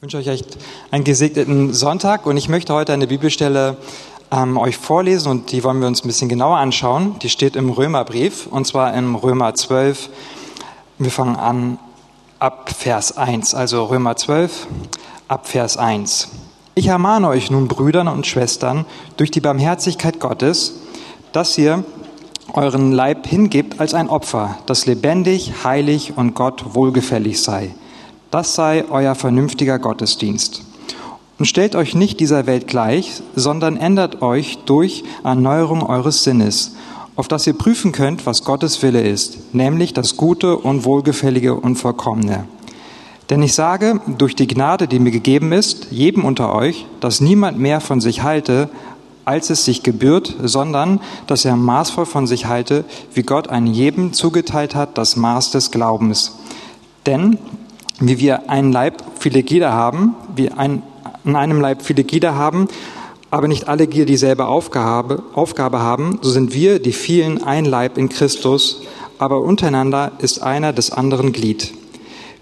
[0.00, 0.56] Ich wünsche euch echt
[0.90, 3.76] einen gesegneten Sonntag und ich möchte heute eine Bibelstelle
[4.30, 7.18] ähm, euch vorlesen und die wollen wir uns ein bisschen genauer anschauen.
[7.18, 10.08] Die steht im Römerbrief und zwar im Römer 12.
[10.96, 11.78] Wir fangen an
[12.38, 14.68] ab Vers 1, also Römer 12
[15.28, 16.28] ab Vers 1.
[16.76, 18.86] Ich ermahne euch nun, Brüdern und Schwestern,
[19.18, 20.76] durch die Barmherzigkeit Gottes,
[21.32, 21.84] dass ihr
[22.54, 27.74] euren Leib hingebt als ein Opfer, das lebendig, heilig und Gott wohlgefällig sei.
[28.30, 30.62] Das sei euer vernünftiger Gottesdienst.
[31.38, 36.76] Und stellt euch nicht dieser Welt gleich, sondern ändert euch durch Erneuerung eures Sinnes,
[37.16, 41.76] auf dass ihr prüfen könnt, was Gottes Wille ist, nämlich das Gute und Wohlgefällige und
[41.76, 42.44] Vollkommene.
[43.30, 47.58] Denn ich sage, durch die Gnade, die mir gegeben ist, jedem unter euch, dass niemand
[47.58, 48.68] mehr von sich halte,
[49.24, 54.12] als es sich gebührt, sondern dass er maßvoll von sich halte, wie Gott einem jedem
[54.12, 56.38] zugeteilt hat, das Maß des Glaubens.
[57.06, 57.38] Denn
[58.00, 60.82] wie wir einen Leib viele Glieder haben, wie ein,
[61.24, 62.68] in einem Leib viele Glieder haben,
[63.30, 67.96] aber nicht alle Glieder dieselbe Aufgabe, Aufgabe haben, so sind wir, die vielen, ein Leib
[67.98, 68.82] in Christus,
[69.18, 71.74] aber untereinander ist einer des anderen Glied.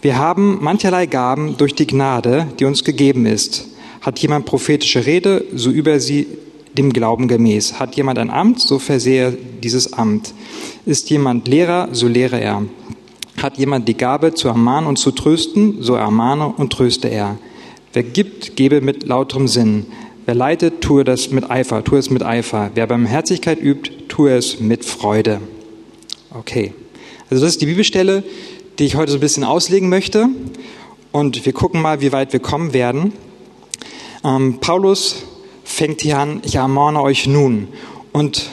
[0.00, 3.66] Wir haben mancherlei Gaben durch die Gnade, die uns gegeben ist.
[4.00, 6.28] Hat jemand prophetische Rede, so über sie
[6.74, 7.80] dem Glauben gemäß.
[7.80, 10.32] Hat jemand ein Amt, so versehe dieses Amt.
[10.86, 12.62] Ist jemand Lehrer, so lehre er.
[13.40, 17.38] Hat jemand die Gabe zu ermahnen und zu trösten, so ermahne und tröste er.
[17.92, 19.86] Wer gibt, gebe mit lauterem Sinn.
[20.26, 22.70] Wer leitet, tue das mit Eifer, tue es mit Eifer.
[22.74, 25.40] Wer Barmherzigkeit übt, tue es mit Freude.
[26.30, 26.74] Okay.
[27.30, 28.22] Also das ist die Bibelstelle,
[28.78, 30.28] die ich heute so ein bisschen auslegen möchte.
[31.12, 33.12] Und wir gucken mal, wie weit wir kommen werden.
[34.24, 35.24] Ähm, Paulus
[35.64, 37.68] fängt hier an, ich ermahne euch nun.
[38.12, 38.50] Und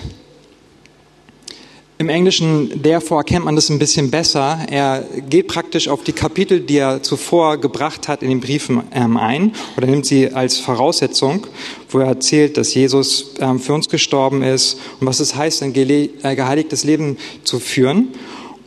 [1.97, 4.59] im Englischen, therefore, erkennt man das ein bisschen besser.
[4.69, 9.15] Er geht praktisch auf die Kapitel, die er zuvor gebracht hat in den Briefen ähm,
[9.15, 11.47] ein oder nimmt sie als Voraussetzung,
[11.89, 15.73] wo er erzählt, dass Jesus ähm, für uns gestorben ist und was es heißt, ein
[15.73, 18.09] äh, geheiligtes Leben zu führen.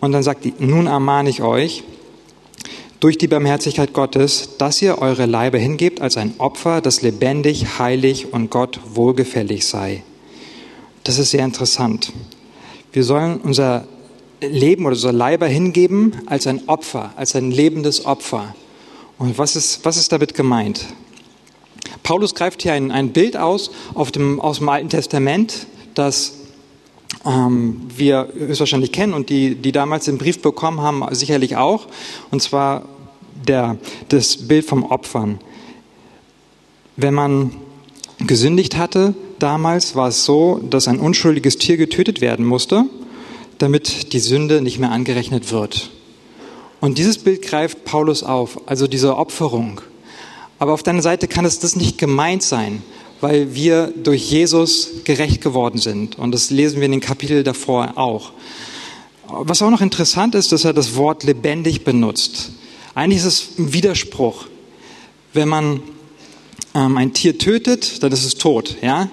[0.01, 1.83] Und dann sagt er, nun ermahne ich euch,
[3.01, 8.33] durch die Barmherzigkeit Gottes, dass ihr eure Leibe hingebt als ein Opfer, das lebendig, heilig
[8.33, 10.03] und Gott wohlgefällig sei.
[11.05, 12.13] Das ist sehr interessant.
[12.99, 13.87] Wir sollen unser
[14.41, 18.57] Leben oder unser Leiber hingeben als ein Opfer, als ein lebendes Opfer.
[19.19, 20.85] Und was ist, was ist damit gemeint?
[22.03, 23.71] Paulus greift hier ein, ein Bild aus
[24.17, 26.39] dem, aus dem Alten Testament, das
[27.25, 31.87] ähm, wir höchstwahrscheinlich kennen und die, die damals den Brief bekommen haben, sicherlich auch.
[32.33, 32.83] Und zwar
[33.47, 33.79] der,
[34.09, 35.39] das Bild vom Opfern.
[36.97, 37.53] Wenn man
[38.19, 42.85] gesündigt hatte, damals war es so, dass ein unschuldiges Tier getötet werden musste,
[43.59, 45.91] damit die Sünde nicht mehr angerechnet wird.
[46.81, 49.81] Und dieses Bild greift Paulus auf, also diese Opferung.
[50.59, 52.83] Aber auf deiner Seite kann es das nicht gemeint sein,
[53.21, 56.19] weil wir durch Jesus gerecht geworden sind.
[56.19, 58.33] Und das lesen wir in den Kapiteln davor auch.
[59.27, 62.51] Was auch noch interessant ist, dass er das Wort lebendig benutzt.
[62.95, 64.47] Eigentlich ist es ein Widerspruch.
[65.33, 65.83] Wenn man
[66.75, 68.77] ein Tier tötet, dann ist es tot.
[68.83, 69.09] Ja?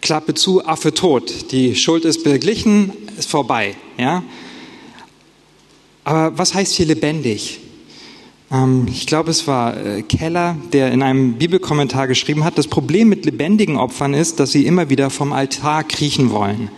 [0.00, 1.52] Klappe zu, Affe tot.
[1.52, 3.76] Die Schuld ist beglichen, ist vorbei.
[3.98, 4.22] Ja?
[6.04, 7.60] Aber was heißt hier lebendig?
[8.50, 13.08] Ähm, ich glaube, es war äh, Keller, der in einem Bibelkommentar geschrieben hat, das Problem
[13.08, 16.70] mit lebendigen Opfern ist, dass sie immer wieder vom Altar kriechen wollen.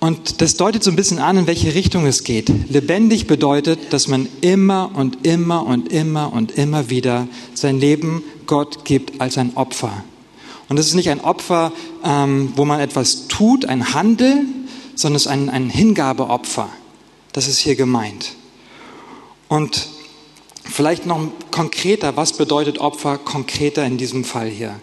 [0.00, 2.50] Und das deutet so ein bisschen an, in welche Richtung es geht.
[2.70, 8.86] Lebendig bedeutet, dass man immer und immer und immer und immer wieder sein Leben Gott
[8.86, 10.02] gibt als ein Opfer.
[10.70, 11.72] Und es ist nicht ein Opfer,
[12.02, 14.44] ähm, wo man etwas tut, ein Handel,
[14.94, 16.70] sondern es ist ein, ein Hingabeopfer.
[17.32, 18.32] Das ist hier gemeint.
[19.48, 19.88] Und
[20.64, 24.80] vielleicht noch konkreter, was bedeutet Opfer konkreter in diesem Fall hier?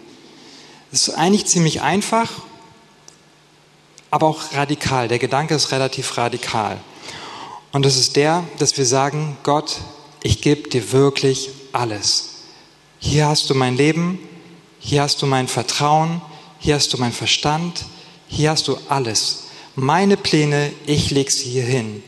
[0.92, 2.30] Es ist eigentlich ziemlich einfach,
[4.10, 5.08] aber auch radikal.
[5.08, 6.78] Der Gedanke ist relativ radikal.
[7.72, 9.78] Und es ist der, dass wir sagen, Gott,
[10.22, 12.30] ich gebe dir wirklich alles.
[12.98, 14.18] Hier hast du mein Leben,
[14.80, 16.20] hier hast du mein Vertrauen,
[16.58, 17.84] hier hast du mein Verstand,
[18.26, 19.44] hier hast du alles.
[19.74, 22.02] Meine Pläne, ich lege sie hier hin.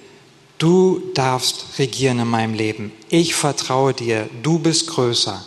[0.58, 2.92] Du darfst regieren in meinem Leben.
[3.08, 4.28] Ich vertraue dir.
[4.42, 5.44] Du bist größer.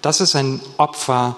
[0.00, 1.36] Das ist ein Opfer.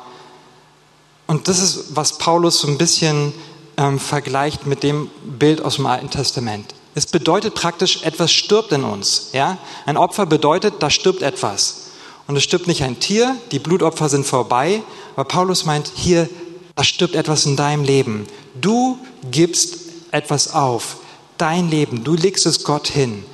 [1.27, 3.35] Und das ist, was Paulus so ein bisschen
[3.77, 6.75] ähm, vergleicht mit dem Bild aus dem Alten Testament.
[6.95, 9.31] Es bedeutet praktisch, etwas stirbt in uns.
[9.33, 9.59] Ja?
[9.85, 11.89] Ein Opfer bedeutet, da stirbt etwas.
[12.27, 14.83] Und es stirbt nicht ein Tier, die Blutopfer sind vorbei,
[15.15, 16.29] aber Paulus meint, hier,
[16.75, 18.27] da stirbt etwas in deinem Leben.
[18.61, 18.99] Du
[19.31, 19.77] gibst
[20.11, 20.97] etwas auf,
[21.37, 23.25] dein Leben, du legst es Gott hin.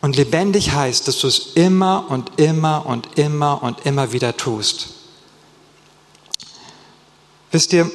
[0.00, 4.88] Und lebendig heißt, dass du es immer und immer und immer und immer wieder tust.
[7.52, 7.90] Wisst ihr,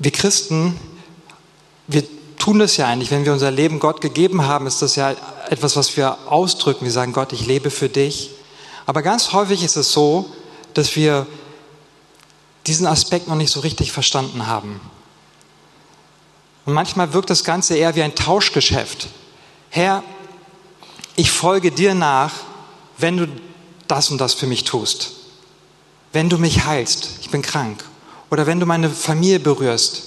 [0.00, 0.78] wir Christen,
[1.86, 2.02] wir
[2.38, 5.14] tun das ja eigentlich, wenn wir unser Leben Gott gegeben haben, ist das ja
[5.48, 6.84] etwas, was wir ausdrücken.
[6.84, 8.30] Wir sagen, Gott, ich lebe für dich.
[8.86, 10.28] Aber ganz häufig ist es so,
[10.74, 11.26] dass wir
[12.66, 14.80] diesen Aspekt noch nicht so richtig verstanden haben.
[16.64, 19.08] Und manchmal wirkt das Ganze eher wie ein Tauschgeschäft.
[19.68, 20.02] Herr,
[21.16, 22.32] ich folge dir nach,
[22.96, 23.28] wenn du
[23.86, 25.12] das und das für mich tust.
[26.12, 27.84] Wenn du mich heilst, ich bin krank.
[28.30, 30.02] Oder wenn du meine Familie berührst.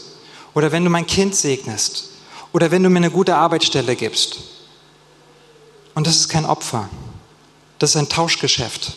[0.53, 2.09] Oder wenn du mein Kind segnest.
[2.51, 4.39] Oder wenn du mir eine gute Arbeitsstelle gibst.
[5.95, 6.89] Und das ist kein Opfer.
[7.79, 8.93] Das ist ein Tauschgeschäft.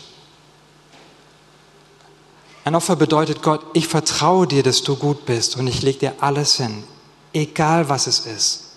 [2.63, 6.13] Ein Opfer bedeutet Gott, ich vertraue dir, dass du gut bist und ich lege dir
[6.19, 6.83] alles hin,
[7.31, 8.71] egal was es ist.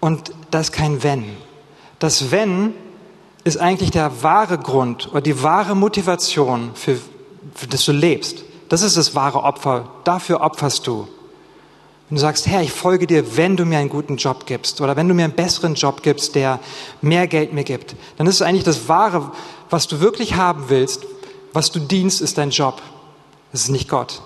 [0.00, 1.36] Und das ist kein Wenn.
[1.98, 2.74] Das Wenn
[3.44, 7.00] ist eigentlich der wahre Grund oder die wahre Motivation, für,
[7.54, 8.44] für das du lebst.
[8.68, 9.88] Das ist das wahre Opfer.
[10.04, 11.08] Dafür opferst du.
[12.08, 14.96] Wenn du sagst, Herr, ich folge dir, wenn du mir einen guten Job gibst oder
[14.96, 16.58] wenn du mir einen besseren Job gibst, der
[17.02, 19.30] mehr Geld mir gibt, dann ist es eigentlich das Wahre,
[19.68, 21.04] was du wirklich haben willst,
[21.52, 22.80] was du dienst, ist dein Job.
[23.52, 24.22] Es ist nicht Gott.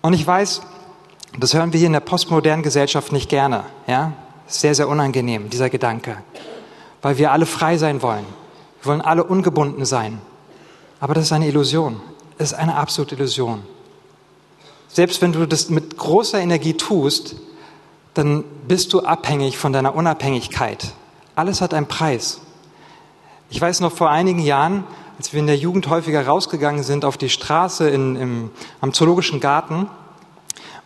[0.00, 0.62] Und ich weiß,
[1.38, 3.64] das hören wir hier in der postmodernen Gesellschaft nicht gerne.
[3.86, 4.12] Ja?
[4.46, 6.16] Sehr, sehr unangenehm, dieser Gedanke.
[7.02, 8.24] Weil wir alle frei sein wollen.
[8.82, 10.20] Wir wollen alle ungebunden sein.
[11.00, 12.00] Aber das ist eine Illusion.
[12.38, 13.62] Es ist eine absolute Illusion.
[14.88, 17.36] Selbst wenn du das mit großer Energie tust,
[18.14, 20.92] dann bist du abhängig von deiner Unabhängigkeit.
[21.36, 22.40] Alles hat einen Preis.
[23.50, 24.84] Ich weiß noch vor einigen Jahren,
[25.18, 29.40] als wir in der Jugend häufiger rausgegangen sind auf die Straße in, im, am Zoologischen
[29.40, 29.88] Garten,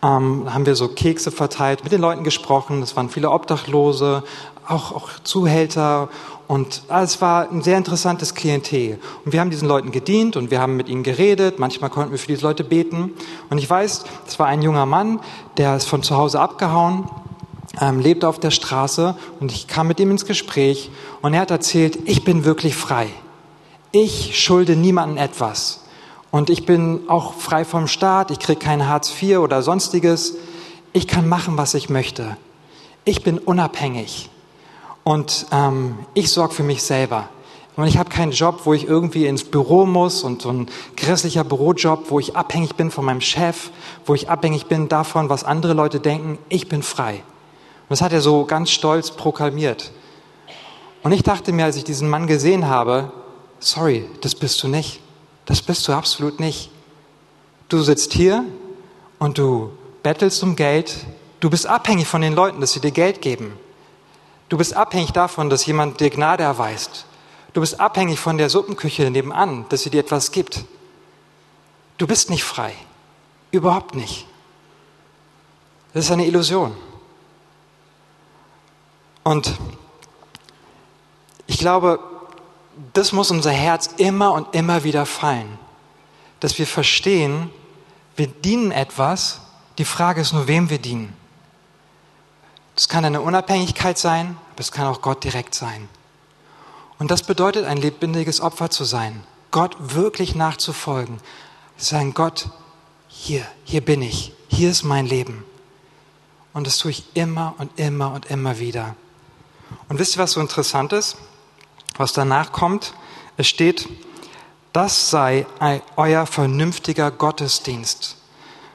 [0.02, 2.82] ähm, haben wir so Kekse verteilt, mit den Leuten gesprochen.
[2.82, 4.24] Es waren viele Obdachlose,
[4.66, 6.08] auch, auch Zuhälter
[6.52, 8.98] und es war ein sehr interessantes Klientel.
[9.24, 11.58] Und wir haben diesen Leuten gedient und wir haben mit ihnen geredet.
[11.58, 13.14] Manchmal konnten wir für diese Leute beten.
[13.48, 15.20] Und ich weiß, es war ein junger Mann,
[15.56, 17.08] der ist von zu Hause abgehauen,
[17.80, 20.90] ähm, lebte auf der Straße und ich kam mit ihm ins Gespräch
[21.22, 23.06] und er hat erzählt, ich bin wirklich frei.
[23.90, 25.84] Ich schulde niemandem etwas.
[26.30, 30.34] Und ich bin auch frei vom Staat, ich kriege kein Hartz IV oder sonstiges.
[30.92, 32.36] Ich kann machen, was ich möchte.
[33.06, 34.28] Ich bin unabhängig.
[35.04, 37.28] Und ähm, ich sorge für mich selber.
[37.74, 41.42] Und ich habe keinen Job, wo ich irgendwie ins Büro muss und so ein grässlicher
[41.42, 43.70] Bürojob, wo ich abhängig bin von meinem Chef,
[44.04, 46.38] wo ich abhängig bin davon, was andere Leute denken.
[46.50, 47.14] Ich bin frei.
[47.14, 49.90] Und das hat er so ganz stolz proklamiert.
[51.02, 53.10] Und ich dachte mir, als ich diesen Mann gesehen habe,
[53.58, 55.00] sorry, das bist du nicht.
[55.46, 56.70] Das bist du absolut nicht.
[57.68, 58.44] Du sitzt hier
[59.18, 59.70] und du
[60.02, 60.94] bettelst um Geld.
[61.40, 63.54] Du bist abhängig von den Leuten, dass sie dir Geld geben.
[64.52, 67.06] Du bist abhängig davon, dass jemand dir Gnade erweist.
[67.54, 70.66] Du bist abhängig von der Suppenküche nebenan, dass sie dir etwas gibt.
[71.96, 72.74] Du bist nicht frei.
[73.50, 74.26] Überhaupt nicht.
[75.94, 76.76] Das ist eine Illusion.
[79.22, 79.56] Und
[81.46, 81.98] ich glaube,
[82.92, 85.58] das muss unser Herz immer und immer wieder fallen,
[86.40, 87.48] dass wir verstehen,
[88.16, 89.40] wir dienen etwas,
[89.78, 91.16] die Frage ist nur, wem wir dienen.
[92.74, 95.88] Das kann eine Unabhängigkeit sein, aber es kann auch Gott direkt sein.
[96.98, 101.18] Und das bedeutet, ein lebendiges Opfer zu sein, Gott wirklich nachzufolgen.
[101.76, 102.48] Sagen, Gott,
[103.08, 105.44] hier, hier bin ich, hier ist mein Leben.
[106.52, 108.94] Und das tue ich immer und immer und immer wieder.
[109.88, 111.16] Und wisst ihr, was so interessant ist?
[111.96, 112.94] Was danach kommt?
[113.36, 113.88] Es steht,
[114.72, 115.46] das sei
[115.96, 118.16] euer vernünftiger Gottesdienst.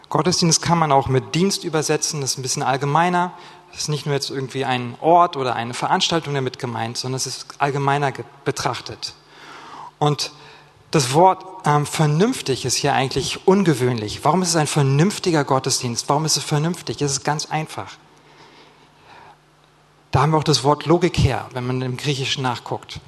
[0.09, 3.33] Gottesdienst kann man auch mit Dienst übersetzen, das ist ein bisschen allgemeiner.
[3.77, 7.27] Das ist nicht nur jetzt irgendwie ein Ort oder eine Veranstaltung damit gemeint, sondern es
[7.27, 8.11] ist allgemeiner
[8.43, 9.13] betrachtet.
[9.99, 10.31] Und
[10.89, 14.25] das Wort ähm, vernünftig ist hier eigentlich ungewöhnlich.
[14.25, 16.09] Warum ist es ein vernünftiger Gottesdienst?
[16.09, 17.03] Warum ist es vernünftig?
[17.03, 17.97] Es ist ganz einfach.
[20.09, 22.99] Da haben wir auch das Wort Logik her, wenn man im Griechischen nachguckt.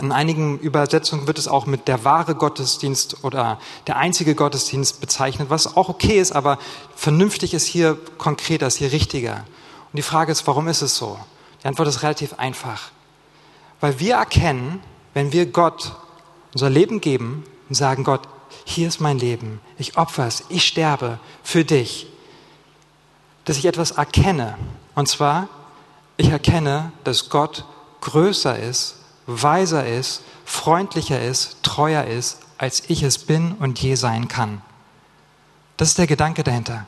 [0.00, 5.50] In einigen Übersetzungen wird es auch mit der wahre Gottesdienst oder der einzige Gottesdienst bezeichnet,
[5.50, 6.58] was auch okay ist, aber
[6.96, 9.44] vernünftig ist hier konkreter, ist hier richtiger.
[9.92, 11.18] Und die Frage ist, warum ist es so?
[11.62, 12.90] Die Antwort ist relativ einfach.
[13.80, 14.82] Weil wir erkennen,
[15.14, 15.96] wenn wir Gott
[16.52, 18.22] unser Leben geben und sagen, Gott,
[18.64, 22.06] hier ist mein Leben, ich opfer es, ich sterbe für dich,
[23.44, 24.56] dass ich etwas erkenne.
[24.94, 25.48] Und zwar,
[26.16, 27.64] ich erkenne, dass Gott
[28.00, 34.28] größer ist, weiser ist, freundlicher ist, treuer ist, als ich es bin und je sein
[34.28, 34.62] kann.
[35.76, 36.86] Das ist der Gedanke dahinter.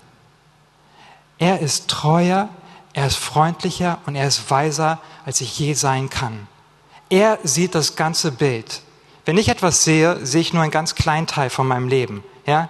[1.39, 2.49] Er ist treuer,
[2.93, 6.47] er ist freundlicher und er ist weiser, als ich je sein kann.
[7.09, 8.83] Er sieht das ganze Bild.
[9.25, 12.25] Wenn ich etwas sehe, sehe ich nur einen ganz kleinen Teil von meinem Leben.
[12.47, 12.69] Ja?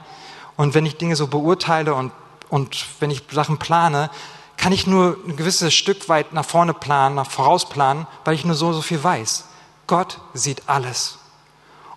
[0.56, 2.12] Und wenn ich Dinge so beurteile und,
[2.50, 4.10] und wenn ich Sachen plane,
[4.56, 8.44] kann ich nur ein gewisses Stück weit nach vorne planen, nach voraus planen, weil ich
[8.44, 9.44] nur so, so viel weiß.
[9.86, 11.18] Gott sieht alles.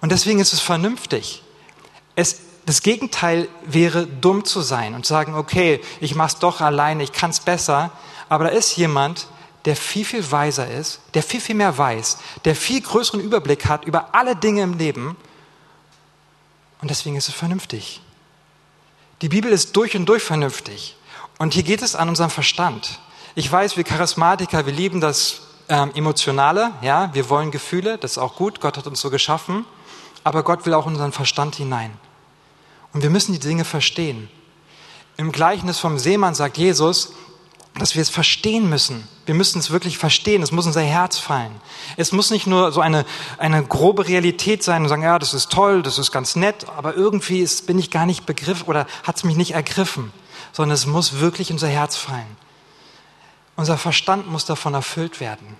[0.01, 1.43] Und deswegen ist es vernünftig.
[2.15, 7.03] Es, das Gegenteil wäre dumm zu sein und zu sagen, okay, ich mach's doch alleine,
[7.03, 7.91] ich kann's besser.
[8.29, 9.27] Aber da ist jemand,
[9.65, 13.85] der viel, viel weiser ist, der viel, viel mehr weiß, der viel größeren Überblick hat
[13.85, 15.17] über alle Dinge im Leben.
[16.81, 18.01] Und deswegen ist es vernünftig.
[19.21, 20.95] Die Bibel ist durch und durch vernünftig.
[21.39, 22.99] Und hier geht es an unseren Verstand.
[23.33, 28.17] Ich weiß, wir Charismatiker, wir lieben das ähm, Emotionale, ja, wir wollen Gefühle, das ist
[28.17, 29.65] auch gut, Gott hat uns so geschaffen,
[30.23, 31.91] aber Gott will auch unseren Verstand hinein.
[32.93, 34.29] Und wir müssen die Dinge verstehen.
[35.17, 37.13] Im Gleichnis vom Seemann sagt Jesus,
[37.77, 39.07] dass wir es verstehen müssen.
[39.25, 40.41] Wir müssen es wirklich verstehen.
[40.41, 41.53] Es muss unser Herz fallen.
[41.97, 43.05] Es muss nicht nur so eine,
[43.37, 46.95] eine grobe Realität sein und sagen, ja, das ist toll, das ist ganz nett, aber
[46.95, 50.13] irgendwie ist, bin ich gar nicht begriffen oder hat es mich nicht ergriffen,
[50.53, 52.37] sondern es muss wirklich unser Herz fallen.
[53.57, 55.57] Unser Verstand muss davon erfüllt werden.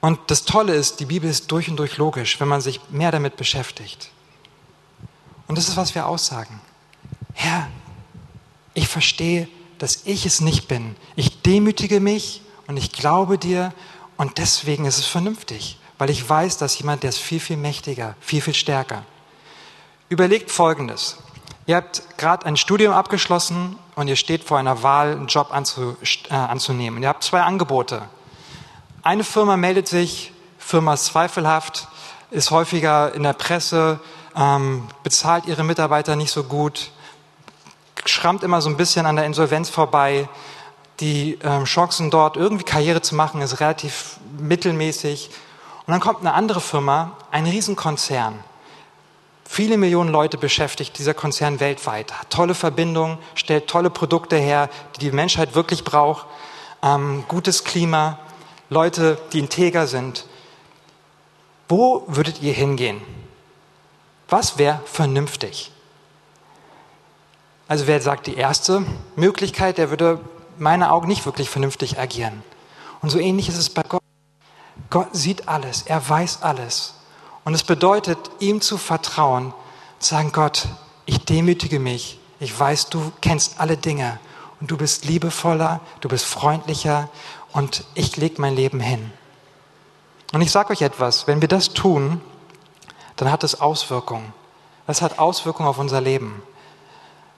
[0.00, 3.10] Und das Tolle ist, die Bibel ist durch und durch logisch, wenn man sich mehr
[3.10, 4.10] damit beschäftigt.
[5.46, 6.60] Und das ist, was wir aussagen.
[7.32, 7.68] Herr,
[8.74, 9.48] ich verstehe
[9.84, 10.96] dass ich es nicht bin.
[11.14, 13.74] Ich demütige mich und ich glaube dir
[14.16, 18.16] und deswegen ist es vernünftig, weil ich weiß, dass jemand, der ist viel, viel mächtiger,
[18.18, 19.04] viel, viel stärker.
[20.08, 21.18] Überlegt Folgendes.
[21.66, 25.98] Ihr habt gerade ein Studium abgeschlossen und ihr steht vor einer Wahl, einen Job anzu,
[26.30, 27.02] äh, anzunehmen.
[27.02, 28.08] ihr habt zwei Angebote.
[29.02, 31.88] Eine Firma meldet sich, Firma ist zweifelhaft,
[32.30, 34.00] ist häufiger in der Presse,
[34.34, 36.90] ähm, bezahlt ihre Mitarbeiter nicht so gut,
[38.04, 40.28] schrammt immer so ein bisschen an der Insolvenz vorbei.
[41.00, 45.30] Die ähm, Chancen dort irgendwie Karriere zu machen ist relativ mittelmäßig.
[45.86, 48.38] Und dann kommt eine andere Firma, ein Riesenkonzern.
[49.44, 55.00] Viele Millionen Leute beschäftigt dieser Konzern weltweit, hat tolle Verbindungen, stellt tolle Produkte her, die
[55.00, 56.26] die Menschheit wirklich braucht,
[56.82, 58.18] ähm, gutes Klima,
[58.70, 60.26] Leute, die integer sind.
[61.68, 63.00] Wo würdet ihr hingehen?
[64.28, 65.70] Was wäre vernünftig?
[67.74, 70.20] Also wer sagt die erste Möglichkeit, der würde
[70.58, 72.44] meine Augen nicht wirklich vernünftig agieren.
[73.02, 74.00] Und so ähnlich ist es bei Gott.
[74.90, 76.94] Gott sieht alles, er weiß alles.
[77.44, 79.52] Und es bedeutet, ihm zu vertrauen,
[79.98, 80.68] zu sagen, Gott,
[81.04, 84.20] ich demütige mich, ich weiß, du kennst alle Dinge
[84.60, 87.08] und du bist liebevoller, du bist freundlicher
[87.52, 89.10] und ich lege mein Leben hin.
[90.32, 92.20] Und ich sage euch etwas, wenn wir das tun,
[93.16, 94.32] dann hat es Auswirkungen.
[94.86, 96.40] Das hat Auswirkungen auf unser Leben.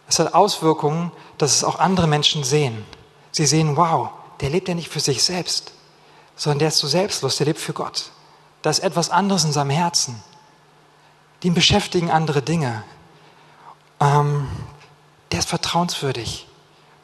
[0.09, 2.85] Es hat Auswirkungen, dass es auch andere Menschen sehen.
[3.33, 4.11] Sie sehen, wow,
[4.41, 5.73] der lebt ja nicht für sich selbst,
[6.37, 8.11] sondern der ist so selbstlos, der lebt für Gott.
[8.63, 10.23] Da ist etwas anderes in seinem Herzen.
[11.43, 12.83] Den beschäftigen andere Dinge.
[14.01, 14.49] Ähm,
[15.33, 16.47] der ist vertrauenswürdig,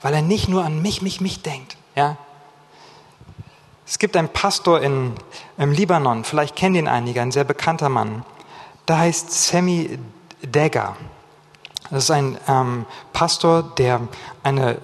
[0.00, 1.76] weil er nicht nur an mich, mich, mich denkt.
[1.94, 2.16] Ja?
[3.86, 5.14] Es gibt einen Pastor in,
[5.58, 8.24] im Libanon, vielleicht kennen ihn einige, ein sehr bekannter Mann.
[8.86, 9.98] Da heißt Sammy
[10.42, 10.96] Dagger.
[11.92, 14.00] Das ist ein ähm, Pastor, der
[14.42, 14.78] eine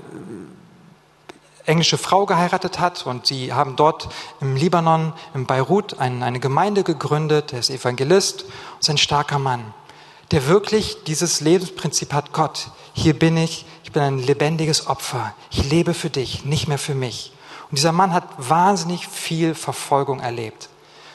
[1.64, 4.10] englische Frau geheiratet hat und sie haben dort
[4.42, 7.54] im Libanon, in Beirut, ein, eine Gemeinde gegründet.
[7.54, 9.72] Er ist Evangelist und ist ein starker Mann,
[10.32, 15.70] der wirklich dieses Lebensprinzip hat, Gott, hier bin ich, ich bin ein lebendiges Opfer, ich
[15.70, 17.32] lebe für dich, nicht mehr für mich.
[17.70, 20.68] Und dieser Mann hat wahnsinnig viel Verfolgung erlebt,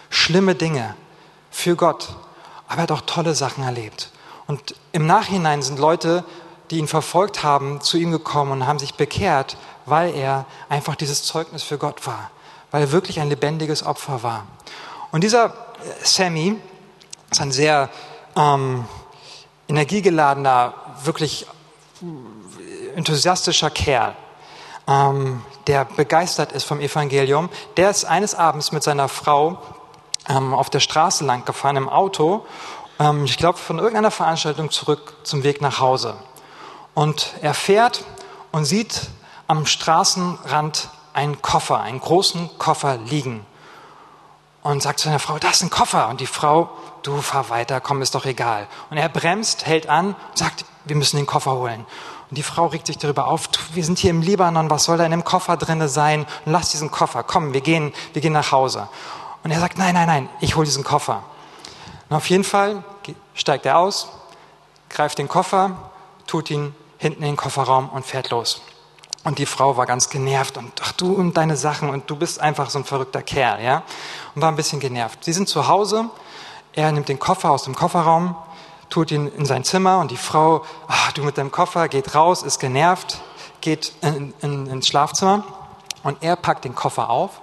[0.09, 0.95] schlimme Dinge
[1.51, 2.15] für Gott,
[2.67, 4.09] aber er hat auch tolle Sachen erlebt.
[4.47, 6.23] Und im Nachhinein sind Leute,
[6.69, 11.23] die ihn verfolgt haben, zu ihm gekommen und haben sich bekehrt, weil er einfach dieses
[11.23, 12.31] Zeugnis für Gott war,
[12.71, 14.47] weil er wirklich ein lebendiges Opfer war.
[15.11, 15.51] Und dieser äh,
[16.03, 16.59] Sammy
[17.31, 17.89] ist ein sehr
[18.35, 18.85] ähm,
[19.67, 20.73] energiegeladener,
[21.03, 21.47] wirklich
[22.95, 24.15] enthusiastischer Kerl,
[24.87, 27.49] ähm, der begeistert ist vom Evangelium.
[27.77, 29.57] Der ist eines Abends mit seiner Frau
[30.27, 32.45] ähm, auf der Straße lang gefahren im Auto
[32.99, 36.15] ähm, ich glaube, von irgendeiner Veranstaltung zurück zum Weg nach Hause.
[36.93, 38.03] Und er fährt
[38.51, 39.09] und sieht
[39.47, 43.45] am Straßenrand einen Koffer, einen großen Koffer liegen.
[44.61, 46.07] Und sagt zu seiner Frau, das ist ein Koffer.
[46.09, 46.69] Und die Frau,
[47.03, 48.67] du fahr weiter, komm, ist doch egal.
[48.89, 51.85] Und er bremst, hält an und sagt, wir müssen den Koffer holen.
[52.29, 55.05] Und die Frau regt sich darüber auf, wir sind hier im Libanon, was soll da
[55.05, 56.25] in dem Koffer drinne sein?
[56.45, 58.87] Und lass diesen Koffer, komm, wir gehen, wir gehen nach Hause.
[59.43, 61.23] Und er sagt, nein, nein, nein, ich hole diesen Koffer.
[62.09, 62.83] Und auf jeden Fall
[63.33, 64.09] steigt er aus,
[64.89, 65.91] greift den Koffer,
[66.27, 68.61] tut ihn hinten in den Kofferraum und fährt los.
[69.23, 72.41] Und die Frau war ganz genervt und ach du und deine Sachen und du bist
[72.41, 73.83] einfach so ein verrückter Kerl, ja?
[74.35, 75.23] Und war ein bisschen genervt.
[75.23, 76.09] Sie sind zu Hause,
[76.73, 78.35] er nimmt den Koffer aus dem Kofferraum,
[78.89, 82.43] tut ihn in sein Zimmer und die Frau, ach du mit deinem Koffer, geht raus,
[82.43, 83.21] ist genervt,
[83.61, 85.43] geht in, in, ins Schlafzimmer
[86.03, 87.41] und er packt den Koffer auf,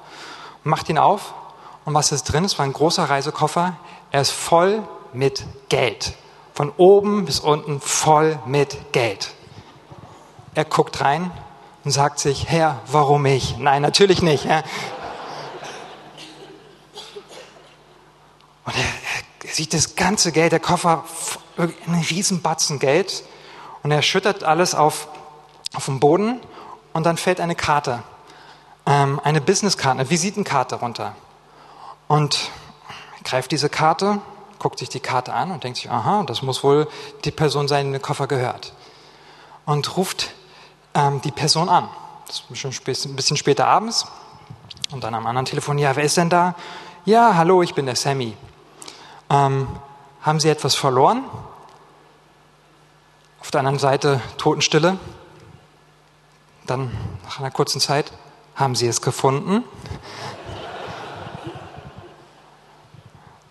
[0.65, 1.33] macht ihn auf
[1.87, 2.45] und was ist drin?
[2.45, 3.75] Es war ein großer Reisekoffer.
[4.11, 6.15] Er ist voll mit Geld.
[6.55, 9.33] Von oben bis unten voll mit Geld.
[10.55, 11.31] Er guckt rein
[11.85, 13.57] und sagt sich, Herr, warum ich?
[13.59, 14.45] Nein, natürlich nicht.
[14.45, 14.63] Ja.
[18.65, 18.83] Und er,
[19.45, 21.05] er, sieht das ganze Geld, der Koffer,
[21.57, 23.25] ein Riesenbatzen Geld.
[23.83, 25.09] Und er schüttert alles auf,
[25.75, 26.41] auf den Boden
[26.93, 28.03] und dann fällt eine Karte,
[28.87, 31.15] ähm, eine Businesskarte, eine Visitenkarte runter.
[32.09, 32.51] Und
[33.31, 34.21] greift diese Karte,
[34.59, 36.89] guckt sich die Karte an und denkt sich, aha, das muss wohl
[37.25, 38.73] die Person sein, die den Koffer gehört.
[39.67, 40.33] Und ruft
[40.95, 41.89] ähm, die Person an.
[42.27, 44.09] Das ist ein bisschen später abends.
[44.91, 46.57] Und dann am anderen Telefon, ja, wer ist denn da?
[47.05, 48.37] Ja, hallo, ich bin der Sammy.
[49.31, 49.69] Ähm,
[50.23, 51.25] haben Sie etwas verloren?
[53.41, 54.99] Auf der anderen Seite Totenstille.
[56.67, 56.91] Dann
[57.25, 58.13] nach einer kurzen Zeit,
[58.57, 59.63] haben Sie es gefunden?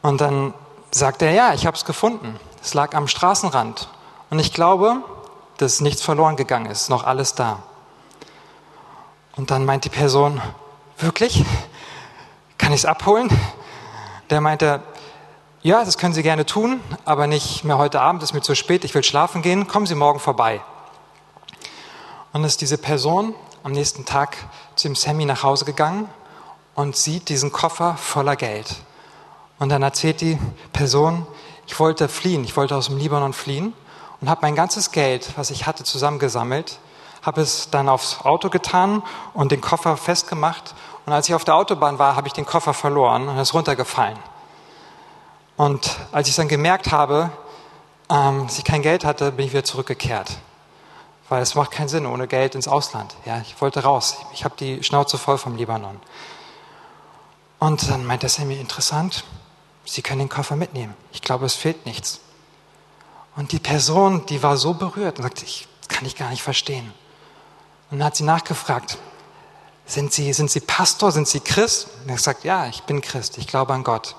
[0.02, 0.54] Und dann
[0.92, 2.40] sagt er, ja, ich habe es gefunden.
[2.62, 3.90] Es lag am Straßenrand.
[4.30, 4.98] Und ich glaube,
[5.58, 7.64] dass nichts verloren gegangen ist, noch alles da.
[9.36, 10.42] Und dann meint die Person,
[10.98, 11.44] wirklich?
[12.58, 13.30] Kann ich es abholen?
[14.30, 14.82] Der meinte,
[15.62, 18.86] ja, das können Sie gerne tun, aber nicht mehr heute Abend, ist mir zu spät,
[18.86, 20.62] ich will schlafen gehen, kommen Sie morgen vorbei.
[22.32, 24.38] Und ist diese Person am nächsten Tag
[24.76, 26.08] zu dem Sammy nach Hause gegangen
[26.76, 28.78] und sieht diesen Koffer voller Geld.
[29.60, 30.40] Und dann erzählt die
[30.74, 31.28] Person,
[31.68, 33.74] ich wollte fliehen, ich wollte aus dem Libanon fliehen
[34.22, 36.80] und habe mein ganzes Geld, was ich hatte, zusammengesammelt,
[37.22, 40.74] habe es dann aufs Auto getan und den Koffer festgemacht.
[41.06, 44.18] Und als ich auf der Autobahn war, habe ich den Koffer verloren und ist runtergefallen.
[45.58, 47.32] Und als ich dann gemerkt habe,
[48.10, 50.38] ähm, dass ich kein Geld hatte, bin ich wieder zurückgekehrt.
[51.28, 53.16] Weil es macht keinen Sinn, ohne Geld ins Ausland.
[53.26, 54.18] Ja, ich wollte raus.
[54.34, 56.00] Ich habe die Schnauze voll vom Libanon.
[57.60, 59.26] Und dann meinte er mir interessant,
[59.90, 60.94] Sie können den Koffer mitnehmen.
[61.12, 62.20] Ich glaube, es fehlt nichts.
[63.36, 66.94] Und die Person, die war so berührt und sagte, ich kann ich gar nicht verstehen.
[67.90, 69.00] Und dann hat sie nachgefragt,
[69.88, 71.88] sind Sie, sind Sie Pastor, sind Sie Christ?
[72.04, 74.16] Und er gesagt, ja, ich bin Christ, ich glaube an Gott.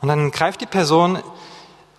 [0.00, 1.20] Und dann greift die Person,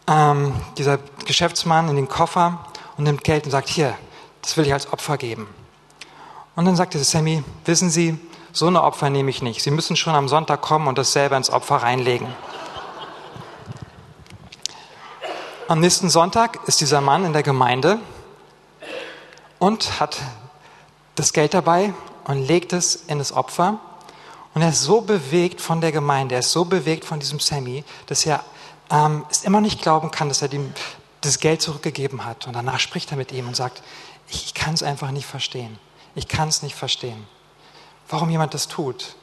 [0.07, 3.97] ähm, dieser Geschäftsmann, in den Koffer und nimmt Geld und sagt, hier,
[4.41, 5.49] das will ich als Opfer geben.
[6.55, 8.17] Und dann sagte Sammy, wissen Sie,
[8.53, 9.61] so eine Opfer nehme ich nicht.
[9.61, 12.27] Sie müssen schon am Sonntag kommen und das selber ins Opfer reinlegen.
[15.71, 17.99] Am nächsten Sonntag ist dieser Mann in der Gemeinde
[19.57, 20.17] und hat
[21.15, 21.93] das Geld dabei
[22.25, 23.79] und legt es in das Opfer.
[24.53, 27.85] Und er ist so bewegt von der Gemeinde, er ist so bewegt von diesem Sammy,
[28.07, 28.43] dass er
[28.89, 30.73] ähm, es immer nicht glauben kann, dass er dem
[31.21, 32.47] das Geld zurückgegeben hat.
[32.47, 33.81] Und danach spricht er mit ihm und sagt,
[34.27, 35.79] ich, ich kann es einfach nicht verstehen.
[36.15, 37.25] Ich kann es nicht verstehen,
[38.09, 39.15] warum jemand das tut.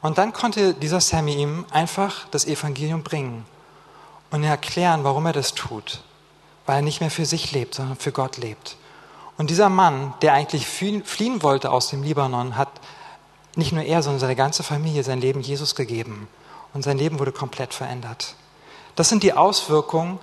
[0.00, 3.44] Und dann konnte dieser Sammy ihm einfach das Evangelium bringen
[4.32, 6.02] und erklären, warum er das tut.
[6.66, 8.76] Weil er nicht mehr für sich lebt, sondern für Gott lebt.
[9.36, 12.68] Und dieser Mann, der eigentlich fliehen wollte aus dem Libanon, hat
[13.54, 16.28] nicht nur er, sondern seine ganze Familie sein Leben Jesus gegeben.
[16.72, 18.34] Und sein Leben wurde komplett verändert.
[18.96, 20.18] Das sind die Auswirkungen,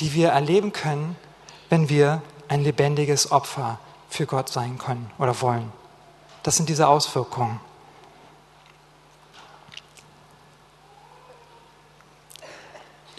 [0.00, 1.16] die wir erleben können,
[1.68, 5.72] wenn wir ein lebendiges Opfer für Gott sein können oder wollen.
[6.42, 7.60] Das sind diese Auswirkungen.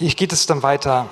[0.01, 1.09] Hier geht es dann weiter.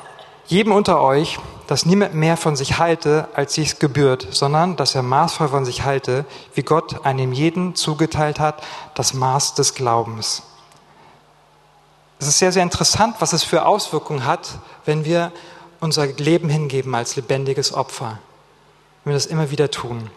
[0.47, 5.03] Jedem unter euch, dass niemand mehr von sich halte, als sich's gebührt, sondern dass er
[5.03, 6.25] maßvoll von sich halte,
[6.55, 8.63] wie Gott einem jeden zugeteilt hat,
[8.95, 10.41] das Maß des Glaubens.
[12.17, 15.31] Es ist sehr, sehr interessant, was es für Auswirkungen hat, wenn wir
[15.79, 18.17] unser Leben hingeben als lebendiges Opfer.
[19.03, 20.09] Wenn wir das immer wieder tun.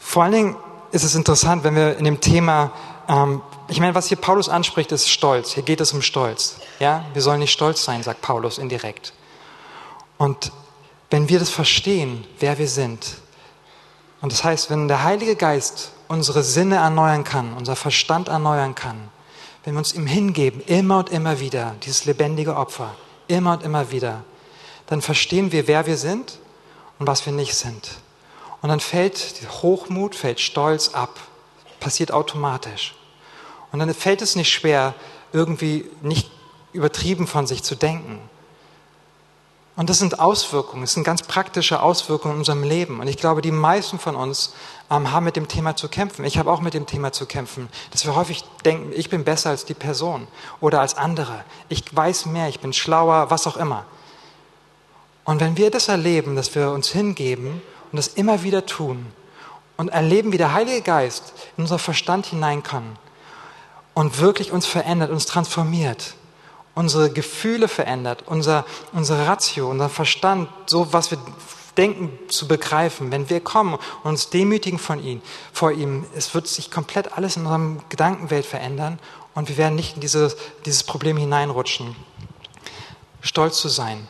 [0.00, 0.56] Vor allen Dingen
[0.90, 2.72] ist es interessant, wenn wir in dem Thema
[3.08, 5.52] ähm, ich meine, was hier Paulus anspricht, ist Stolz.
[5.52, 6.56] Hier geht es um Stolz.
[6.78, 9.12] Ja, wir sollen nicht stolz sein, sagt Paulus indirekt.
[10.18, 10.52] Und
[11.10, 13.16] wenn wir das verstehen, wer wir sind,
[14.20, 19.10] und das heißt, wenn der Heilige Geist unsere Sinne erneuern kann, unser Verstand erneuern kann,
[19.64, 22.94] wenn wir uns ihm hingeben, immer und immer wieder, dieses lebendige Opfer,
[23.28, 24.24] immer und immer wieder,
[24.86, 26.38] dann verstehen wir, wer wir sind
[26.98, 27.90] und was wir nicht sind.
[28.60, 31.20] Und dann fällt Hochmut, fällt Stolz ab.
[31.78, 32.97] Passiert automatisch.
[33.72, 34.94] Und dann fällt es nicht schwer,
[35.32, 36.30] irgendwie nicht
[36.72, 38.18] übertrieben von sich zu denken.
[39.76, 42.98] Und das sind Auswirkungen, das sind ganz praktische Auswirkungen in unserem Leben.
[42.98, 44.52] Und ich glaube, die meisten von uns
[44.90, 46.24] ähm, haben mit dem Thema zu kämpfen.
[46.24, 49.50] Ich habe auch mit dem Thema zu kämpfen, dass wir häufig denken, ich bin besser
[49.50, 50.26] als die Person
[50.60, 51.44] oder als andere.
[51.68, 53.84] Ich weiß mehr, ich bin schlauer, was auch immer.
[55.24, 59.06] Und wenn wir das erleben, dass wir uns hingeben und das immer wieder tun
[59.76, 62.98] und erleben, wie der Heilige Geist in unser Verstand hinein kann
[63.98, 66.14] und wirklich uns verändert, uns transformiert,
[66.76, 71.18] unsere Gefühle verändert, unser, unsere Ratio, unser Verstand, so was wir
[71.76, 73.10] denken zu begreifen.
[73.10, 75.20] Wenn wir kommen und uns demütigen von ihm,
[75.52, 79.00] vor ihm, es wird sich komplett alles in unserem Gedankenwelt verändern
[79.34, 81.96] und wir werden nicht in dieses, dieses Problem hineinrutschen.
[83.20, 84.06] Stolz zu sein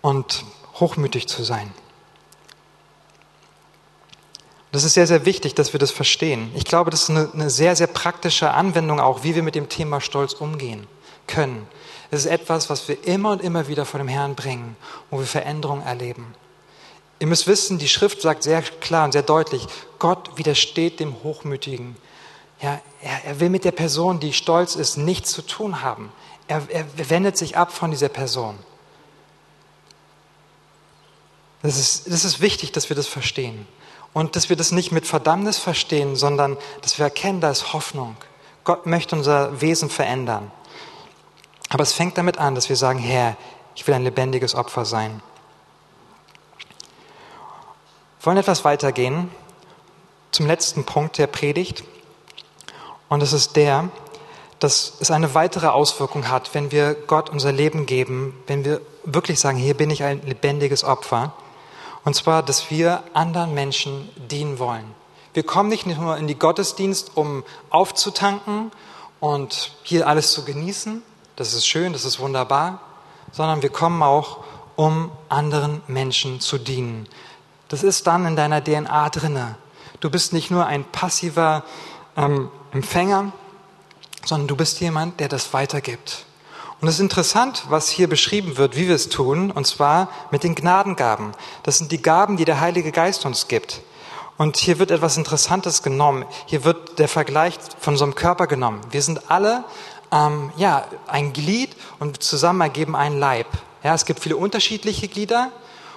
[0.00, 0.46] und
[0.80, 1.74] hochmütig zu sein.
[4.70, 6.50] Das ist sehr, sehr wichtig, dass wir das verstehen.
[6.54, 9.68] Ich glaube, das ist eine, eine sehr, sehr praktische Anwendung auch, wie wir mit dem
[9.68, 10.86] Thema Stolz umgehen
[11.26, 11.66] können.
[12.10, 14.76] Es ist etwas, was wir immer und immer wieder vor dem Herrn bringen,
[15.10, 16.34] wo wir Veränderungen erleben.
[17.18, 19.66] Ihr müsst wissen, die Schrift sagt sehr klar und sehr deutlich,
[19.98, 21.96] Gott widersteht dem Hochmütigen.
[22.60, 26.12] Ja, er, er will mit der Person, die stolz ist, nichts zu tun haben.
[26.46, 28.58] Er, er wendet sich ab von dieser Person.
[31.62, 33.66] Das ist, das ist wichtig, dass wir das verstehen.
[34.12, 38.16] Und dass wir das nicht mit Verdammnis verstehen, sondern dass wir erkennen, da ist Hoffnung.
[38.64, 40.50] Gott möchte unser Wesen verändern.
[41.68, 43.36] Aber es fängt damit an, dass wir sagen, Herr,
[43.74, 45.22] ich will ein lebendiges Opfer sein.
[48.20, 49.30] Wir wollen etwas weitergehen
[50.32, 51.84] zum letzten Punkt der Predigt.
[53.08, 53.88] Und es ist der,
[54.58, 59.38] dass es eine weitere Auswirkung hat, wenn wir Gott unser Leben geben, wenn wir wirklich
[59.40, 61.32] sagen, hier bin ich ein lebendiges Opfer.
[62.04, 64.94] Und zwar, dass wir anderen Menschen dienen wollen.
[65.34, 68.72] Wir kommen nicht nur in die Gottesdienst, um aufzutanken
[69.20, 71.02] und hier alles zu genießen,
[71.36, 72.80] das ist schön, das ist wunderbar,
[73.30, 74.38] sondern wir kommen auch,
[74.74, 77.08] um anderen Menschen zu dienen.
[77.68, 79.56] Das ist dann in deiner DNA drinne.
[80.00, 81.64] Du bist nicht nur ein passiver
[82.16, 83.32] ähm, Empfänger,
[84.24, 86.24] sondern du bist jemand, der das weitergibt.
[86.80, 90.44] Und es ist interessant, was hier beschrieben wird, wie wir es tun, und zwar mit
[90.44, 91.32] den Gnadengaben.
[91.64, 93.82] Das sind die Gaben, die der Heilige Geist uns gibt.
[94.36, 96.24] Und hier wird etwas Interessantes genommen.
[96.46, 98.80] Hier wird der Vergleich von einem Körper genommen.
[98.92, 99.64] Wir sind alle
[100.12, 103.48] ähm, ja, ein Glied und zusammen ergeben einen Leib.
[103.82, 105.50] Ja, es gibt viele unterschiedliche Glieder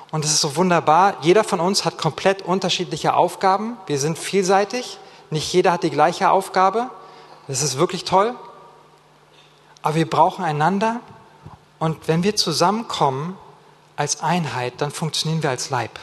[0.10, 1.17] und es ist so wunderbar.
[1.22, 3.78] Jeder von uns hat komplett unterschiedliche Aufgaben.
[3.86, 4.98] Wir sind vielseitig.
[5.30, 6.89] Nicht jeder hat die gleiche Aufgabe.
[7.48, 8.36] Das ist wirklich toll.
[9.82, 11.00] Aber wir brauchen einander
[11.80, 13.38] und wenn wir zusammenkommen
[13.96, 16.00] als Einheit, dann funktionieren wir als Leib.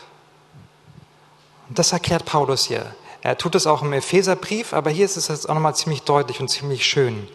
[1.68, 2.94] Und das erklärt Paulus hier.
[3.20, 6.40] Er tut es auch im Epheserbrief, aber hier ist es jetzt auch nochmal ziemlich deutlich
[6.40, 7.28] und ziemlich schön.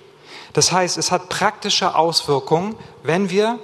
[0.53, 3.59] Das heißt, es hat praktische Auswirkungen, wenn wir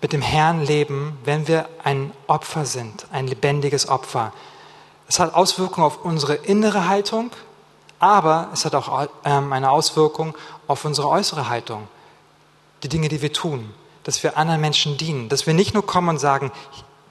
[0.00, 4.32] mit dem Herrn leben, wenn wir ein Opfer sind, ein lebendiges Opfer.
[5.08, 7.30] Es hat Auswirkungen auf unsere innere Haltung,
[8.02, 10.36] aber es hat auch ähm, eine Auswirkung
[10.66, 11.86] auf unsere äußere Haltung,
[12.82, 16.08] die Dinge, die wir tun, dass wir anderen Menschen dienen, dass wir nicht nur kommen
[16.08, 16.50] und sagen,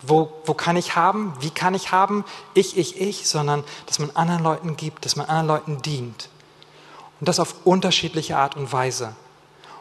[0.02, 4.10] wo, wo kann ich haben, wie kann ich haben, ich, ich, ich, sondern dass man
[4.16, 6.28] anderen Leuten gibt, dass man anderen Leuten dient.
[7.22, 9.16] Und das auf unterschiedliche Art und Weise.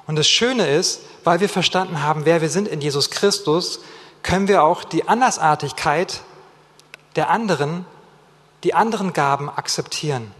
[0.07, 3.81] Und das Schöne ist, weil wir verstanden haben, wer wir sind in Jesus Christus,
[4.23, 6.20] können wir auch die Andersartigkeit
[7.16, 7.85] der anderen,
[8.62, 10.33] die anderen Gaben akzeptieren.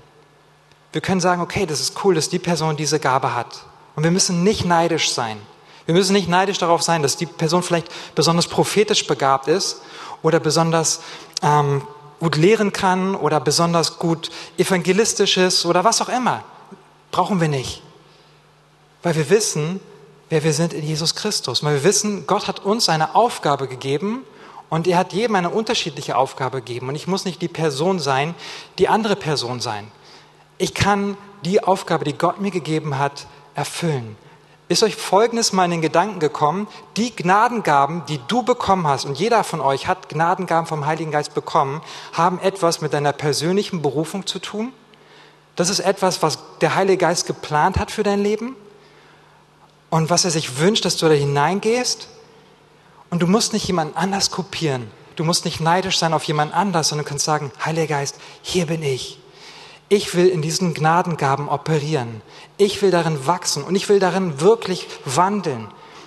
[0.93, 3.65] Wir können sagen, okay, das ist cool, dass die Person diese Gabe hat.
[3.97, 5.41] Und wir müssen nicht neidisch sein.
[5.87, 9.83] Wir müssen nicht neidisch darauf sein, dass die Person vielleicht besonders prophetisch begabt ist
[10.23, 11.01] oder besonders
[11.43, 11.83] ähm,
[12.21, 16.45] gut lehren kann oder besonders gut evangelistisch ist oder was auch immer.
[17.11, 17.83] Brauchen wir nicht.
[19.03, 19.81] Weil wir wissen,
[20.29, 21.65] wer wir sind in Jesus Christus.
[21.65, 24.23] Weil wir wissen, Gott hat uns eine Aufgabe gegeben
[24.69, 26.89] und er hat jedem eine unterschiedliche Aufgabe gegeben.
[26.89, 28.35] Und ich muss nicht die Person sein,
[28.79, 29.91] die andere Person sein.
[30.61, 34.15] Ich kann die Aufgabe, die Gott mir gegeben hat, erfüllen.
[34.69, 36.69] Ist euch Folgendes mal in den Gedanken gekommen?
[36.99, 41.33] Die Gnadengaben, die du bekommen hast, und jeder von euch hat Gnadengaben vom Heiligen Geist
[41.33, 41.81] bekommen,
[42.13, 44.75] haben etwas mit deiner persönlichen Berufung zu tun?
[45.57, 48.55] Das ist etwas, was der Heilige Geist geplant hat für dein Leben
[49.89, 52.09] und was er sich wünscht, dass du da hineingehst.
[53.09, 54.91] Und du musst nicht jemand anders kopieren.
[55.17, 58.83] Du musst nicht neidisch sein auf jemand anders, sondern kannst sagen, Heiliger Geist, hier bin
[58.83, 59.20] ich.
[59.93, 62.23] Ich will in diesen Gnadengaben operieren.
[62.59, 65.67] Ich will darin wachsen und ich will darin wirklich wandeln.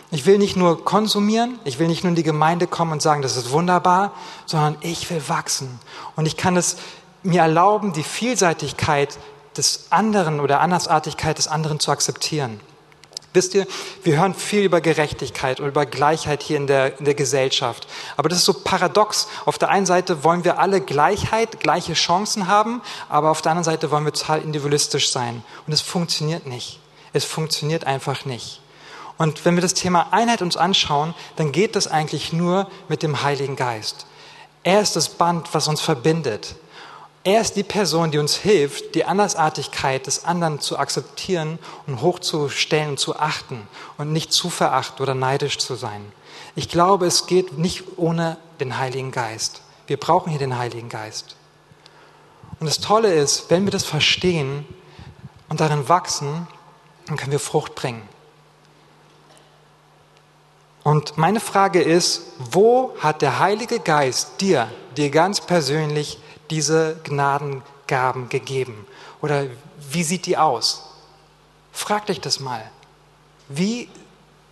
[0.10, 3.22] Ich will nicht nur konsumieren, ich will nicht nur in die Gemeinde kommen und sagen,
[3.22, 4.14] das ist wunderbar,
[4.46, 5.80] sondern ich will wachsen.
[6.16, 6.78] Und ich kann es
[7.24, 9.18] mir erlauben, die Vielseitigkeit
[9.58, 12.62] des anderen oder Andersartigkeit des anderen zu akzeptieren.
[13.34, 13.66] Wisst ihr,
[14.04, 17.88] wir hören viel über Gerechtigkeit und über Gleichheit hier in der, in der Gesellschaft.
[18.16, 19.28] Aber das ist so paradox.
[19.46, 23.64] Auf der einen Seite wollen wir alle Gleichheit, gleiche Chancen haben, aber auf der anderen
[23.64, 25.44] Seite wollen wir total individualistisch sein.
[25.66, 26.80] Und es funktioniert nicht.
[27.12, 28.62] Es funktioniert einfach nicht.
[29.18, 33.24] Und wenn wir das Thema Einheit uns anschauen, dann geht das eigentlich nur mit dem
[33.24, 34.06] Heiligen Geist.
[34.64, 36.56] Er ist das Band, was uns verbindet.
[37.26, 41.58] Er ist die Person, die uns hilft, die Andersartigkeit des anderen zu akzeptieren
[41.88, 43.66] und hochzustellen und zu achten
[43.98, 46.12] und nicht zu verachten oder neidisch zu sein.
[46.56, 49.62] Ich glaube, es geht nicht ohne den Heiligen Geist.
[49.88, 51.36] Wir brauchen hier den Heiligen Geist.
[52.60, 54.66] Und das Tolle ist, wenn wir das verstehen
[55.48, 56.48] und darin wachsen,
[57.08, 58.08] dann können wir Frucht bringen.
[60.84, 66.20] Und meine Frage ist, wo hat der Heilige Geist dir, dir ganz persönlich
[66.54, 68.86] diese Gnadengaben gegeben?
[69.22, 69.48] Oder
[69.90, 70.84] wie sieht die aus?
[71.72, 72.70] Frag dich das mal.
[73.50, 73.90] Wie,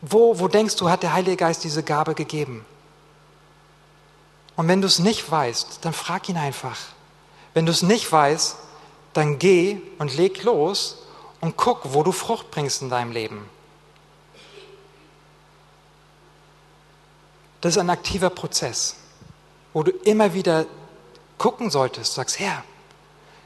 [0.01, 2.65] wo, wo denkst du, hat der Heilige Geist diese Gabe gegeben?
[4.55, 6.77] Und wenn du es nicht weißt, dann frag ihn einfach.
[7.53, 8.55] Wenn du es nicht weißt,
[9.13, 11.05] dann geh und leg los
[11.39, 13.47] und guck, wo du Frucht bringst in deinem Leben.
[17.61, 18.95] Das ist ein aktiver Prozess,
[19.73, 20.65] wo du immer wieder
[21.41, 22.63] gucken solltest, sagst, Herr,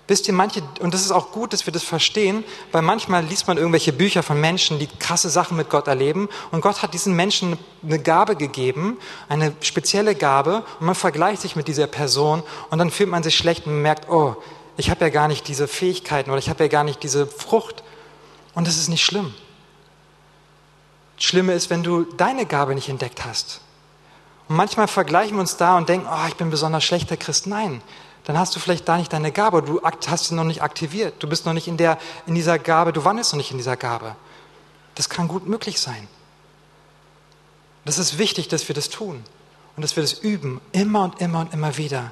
[0.10, 3.47] wisst ihr manche, und das ist auch gut, dass wir das verstehen, weil manchmal liest
[3.47, 7.15] man irgendwelche Bücher von Menschen, die krasse Sachen mit Gott erleben und Gott hat diesen
[7.15, 8.97] Menschen eine Gabe gegeben,
[9.29, 13.38] eine spezielle Gabe und man vergleicht sich mit dieser Person und dann fühlt man sich
[13.38, 14.36] schlecht und merkt, oh,
[14.75, 17.81] ich habe ja gar nicht diese Fähigkeiten oder ich habe ja gar nicht diese Frucht
[18.55, 19.34] und das ist nicht schlimm.
[21.17, 23.62] Schlimme ist, wenn du deine Gabe nicht entdeckt hast.
[24.47, 27.47] Und manchmal vergleichen wir uns da und denken, oh, ich bin besonders schlechter Christ.
[27.47, 27.81] Nein,
[28.25, 31.27] dann hast du vielleicht da nicht deine Gabe, du hast sie noch nicht aktiviert, du
[31.27, 34.15] bist noch nicht in, der, in dieser Gabe, du wandelst noch nicht in dieser Gabe.
[34.95, 36.08] Das kann gut möglich sein.
[37.86, 39.23] Das ist wichtig, dass wir das tun
[39.75, 42.12] und dass wir das üben, immer und immer und immer wieder.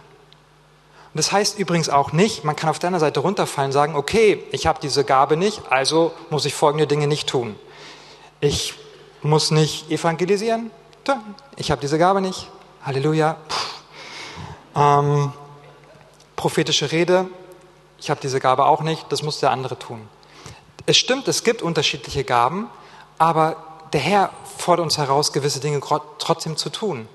[1.14, 4.44] Und das heißt übrigens auch nicht, man kann auf deiner Seite runterfallen und sagen, okay,
[4.52, 7.56] ich habe diese Gabe nicht, also muss ich folgende Dinge nicht tun.
[8.40, 8.76] Ich
[9.22, 10.70] muss nicht evangelisieren,
[11.58, 12.50] ich habe diese Gabe nicht.
[12.84, 13.38] Halleluja.
[14.76, 15.32] Ähm,
[16.36, 17.28] prophetische Rede,
[17.98, 20.08] ich habe diese Gabe auch nicht, das muss der andere tun.
[20.86, 22.70] Es stimmt, es gibt unterschiedliche Gaben,
[23.18, 23.56] aber
[23.94, 25.80] der Herr fordert uns heraus, gewisse Dinge
[26.18, 27.08] trotzdem zu tun.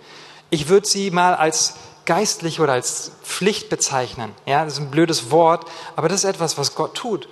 [0.51, 1.75] Ich würde sie mal als
[2.07, 4.33] geistlich oder als Pflicht bezeichnen.
[4.47, 7.29] Ja, das ist ein blödes Wort, aber das ist etwas, was Gott tut,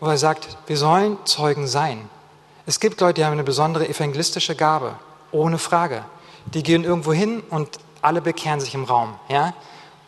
[0.00, 2.08] wo er sagt, wir sollen Zeugen sein.
[2.64, 4.96] Es gibt Leute, die haben eine besondere evangelistische Gabe
[5.32, 6.04] ohne Frage.
[6.54, 9.14] Die gehen irgendwo hin und alle bekehren sich im Raum.
[9.28, 9.54] Ja?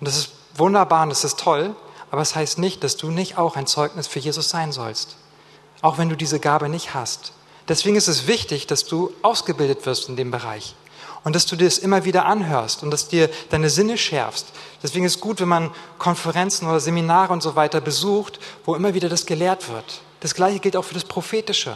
[0.00, 1.74] Und das ist wunderbar und das ist toll,
[2.10, 5.16] aber es das heißt nicht, dass du nicht auch ein Zeugnis für Jesus sein sollst.
[5.82, 7.32] Auch wenn du diese Gabe nicht hast.
[7.68, 10.74] Deswegen ist es wichtig, dass du ausgebildet wirst in dem Bereich
[11.24, 14.46] und dass du dir es immer wieder anhörst und dass dir deine Sinne schärfst.
[14.82, 18.94] Deswegen ist es gut, wenn man Konferenzen oder Seminare und so weiter besucht, wo immer
[18.94, 20.00] wieder das gelehrt wird.
[20.20, 21.74] Das Gleiche gilt auch für das Prophetische.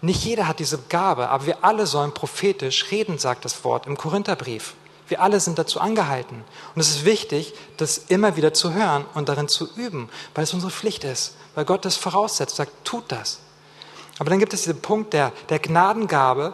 [0.00, 3.96] Nicht jeder hat diese Gabe, aber wir alle sollen prophetisch reden, sagt das Wort im
[3.96, 4.74] Korintherbrief.
[5.08, 6.44] Wir alle sind dazu angehalten.
[6.74, 10.54] Und es ist wichtig, das immer wieder zu hören und darin zu üben, weil es
[10.54, 13.40] unsere Pflicht ist, weil Gott das voraussetzt, sagt, tut das.
[14.18, 16.52] Aber dann gibt es diesen Punkt der, der Gnadengabe,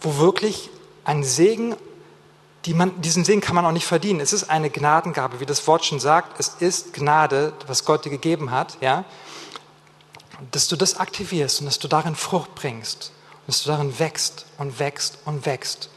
[0.00, 0.70] wo wirklich
[1.04, 1.76] ein Segen,
[2.64, 4.20] die man, diesen Segen kann man auch nicht verdienen.
[4.20, 6.38] Es ist eine Gnadengabe, wie das Wort schon sagt.
[6.40, 8.76] Es ist Gnade, was Gott dir gegeben hat.
[8.80, 9.04] Ja?
[10.50, 14.46] Dass du das aktivierst und dass du darin Frucht bringst und dass du darin wächst
[14.58, 15.90] und wächst und wächst.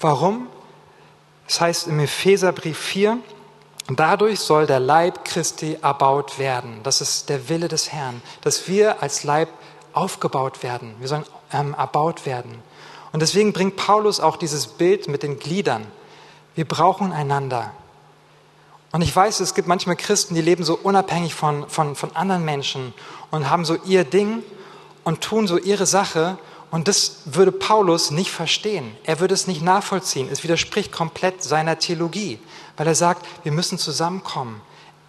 [0.00, 0.48] Warum?
[1.46, 3.18] Das heißt im Epheserbrief 4,
[3.88, 6.80] dadurch soll der Leib Christi erbaut werden.
[6.84, 9.48] Das ist der Wille des Herrn, dass wir als Leib
[9.92, 10.94] aufgebaut werden.
[11.00, 12.62] Wir sollen ähm, erbaut werden.
[13.12, 15.86] Und deswegen bringt Paulus auch dieses Bild mit den Gliedern.
[16.54, 17.72] Wir brauchen einander.
[18.92, 22.44] Und ich weiß, es gibt manchmal Christen, die leben so unabhängig von, von, von anderen
[22.44, 22.92] Menschen
[23.30, 24.42] und haben so ihr Ding
[25.04, 26.38] und tun so ihre Sache.
[26.72, 28.96] Und das würde Paulus nicht verstehen.
[29.04, 30.28] Er würde es nicht nachvollziehen.
[30.30, 32.40] Es widerspricht komplett seiner Theologie,
[32.76, 34.60] weil er sagt, wir müssen zusammenkommen.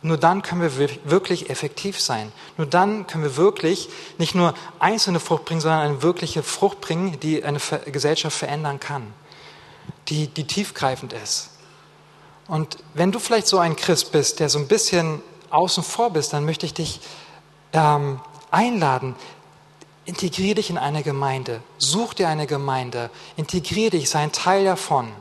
[0.04, 2.32] Nur dann können wir wirklich effektiv sein.
[2.58, 7.20] Nur dann können wir wirklich nicht nur einzelne Frucht bringen, sondern eine wirkliche Frucht bringen,
[7.20, 9.13] die eine Gesellschaft verändern kann,
[10.08, 11.52] die, die tiefgreifend ist.
[12.47, 16.34] Und wenn du vielleicht so ein Christ bist, der so ein bisschen außen vor bist,
[16.34, 17.01] dann möchte ich dich
[17.73, 19.15] ähm, einladen,
[20.06, 25.12] integriere dich in eine Gemeinde, such dir eine Gemeinde, integriere dich, sei ein Teil davon.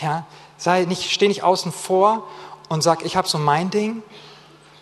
[0.00, 0.26] Ja?
[0.56, 2.26] Sei nicht, steh nicht außen vor
[2.68, 4.02] und sag, ich habe so mein Ding,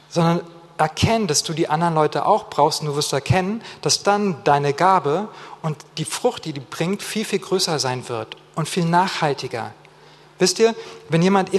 [0.08, 0.40] sondern
[0.78, 4.72] erkenn, dass du die anderen Leute auch brauchst und du wirst erkennen, dass dann deine
[4.72, 5.28] Gabe
[5.62, 9.72] und die Frucht, die die bringt, viel, viel größer sein wird und viel nachhaltiger.
[10.42, 10.74] Wisst ihr,
[11.08, 11.50] wenn jemand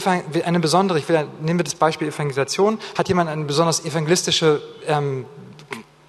[0.46, 5.26] eine besondere, ich will, nehmen wir das Beispiel Evangelisation, hat jemand eine besonders evangelistische ähm,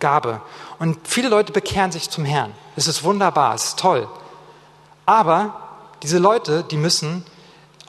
[0.01, 0.41] Gabe
[0.81, 2.53] und viele Leute bekehren sich zum Herrn.
[2.75, 4.09] Es ist wunderbar, es ist toll.
[5.07, 5.55] Aber
[6.03, 7.25] diese Leute, die müssen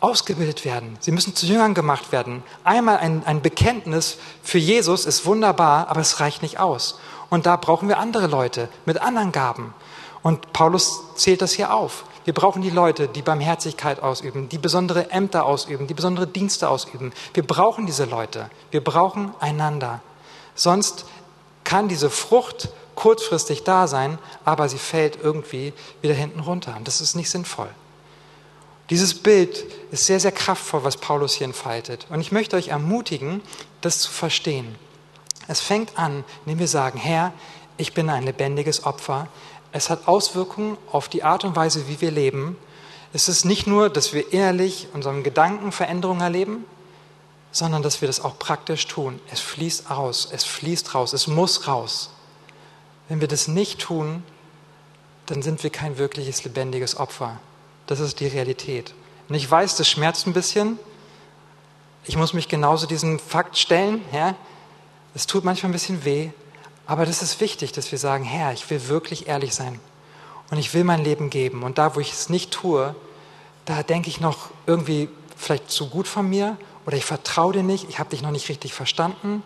[0.02, 0.98] ausgebildet werden.
[1.00, 2.44] Sie müssen zu Jüngern gemacht werden.
[2.64, 7.00] Einmal ein, ein Bekenntnis für Jesus ist wunderbar, aber es reicht nicht aus.
[7.32, 9.74] Und da brauchen wir andere Leute mit anderen Gaben.
[10.22, 12.04] Und Paulus zählt das hier auf.
[12.26, 17.14] Wir brauchen die Leute, die Barmherzigkeit ausüben, die besondere Ämter ausüben, die besondere Dienste ausüben.
[17.34, 18.50] Wir brauchen diese Leute.
[18.72, 20.02] Wir brauchen einander.
[20.56, 21.06] Sonst
[21.64, 26.76] kann diese Frucht kurzfristig da sein, aber sie fällt irgendwie wieder hinten runter.
[26.78, 27.70] Und das ist nicht sinnvoll.
[28.90, 32.08] Dieses Bild ist sehr, sehr kraftvoll, was Paulus hier entfaltet.
[32.10, 33.42] Und ich möchte euch ermutigen,
[33.82, 34.76] das zu verstehen.
[35.48, 37.34] Es fängt an, indem wir sagen, Herr,
[37.78, 39.28] ich bin ein lebendiges Opfer.
[39.76, 42.56] Es hat Auswirkungen auf die Art und Weise, wie wir leben.
[43.12, 46.64] Es ist nicht nur, dass wir innerlich unseren Gedanken Veränderungen erleben,
[47.52, 49.20] sondern dass wir das auch praktisch tun.
[49.34, 52.10] Es fließt aus, es fließt raus, es muss raus.
[53.10, 54.24] Wenn wir das nicht tun,
[55.26, 57.38] dann sind wir kein wirkliches lebendiges Opfer.
[57.86, 58.94] Das ist die Realität.
[59.28, 60.80] Und ich weiß, das schmerzt ein bisschen.
[62.06, 64.06] Ich muss mich genauso diesem Fakt stellen.
[64.14, 64.36] Ja?
[65.14, 66.30] Es tut manchmal ein bisschen weh.
[66.88, 69.80] Aber das ist wichtig, dass wir sagen, Herr, ich will wirklich ehrlich sein.
[70.52, 71.64] Und ich will mein Leben geben.
[71.64, 72.96] Und da, wo ich es nicht tue,
[73.66, 77.90] da denke ich noch irgendwie vielleicht zu gut von mir oder ich vertraue dir nicht,
[77.90, 79.42] ich habe dich noch nicht richtig verstanden.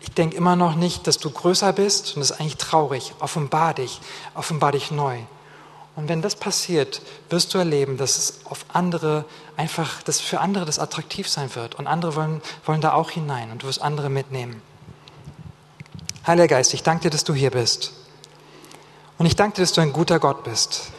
[0.00, 3.12] Ich denke immer noch nicht, dass du größer bist und das ist eigentlich traurig.
[3.20, 4.00] Offenbar dich,
[4.34, 5.18] offenbar dich neu.
[5.94, 9.26] Und wenn das passiert, wirst du erleben, dass es auf andere
[9.58, 11.74] einfach, dass für andere das attraktiv sein wird.
[11.74, 14.62] Und andere wollen, wollen da auch hinein und du wirst andere mitnehmen.
[16.26, 17.92] Heiliger Geist, ich danke dir, dass du hier bist.
[19.18, 20.90] Und ich danke dir, dass du ein guter Gott bist.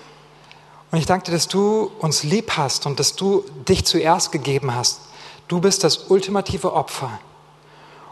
[0.91, 4.75] Und ich danke dir, dass du uns lieb hast und dass du dich zuerst gegeben
[4.75, 5.01] hast.
[5.47, 7.19] Du bist das ultimative Opfer.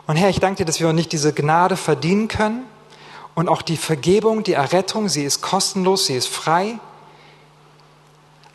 [0.07, 2.65] Und Herr, ich danke dir, dass wir nicht diese Gnade verdienen können,
[3.39, 6.77] und auch die Vergebung, die Errettung, sie ist kostenlos, sie ist frei.